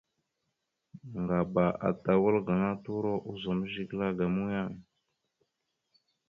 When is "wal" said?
2.23-2.37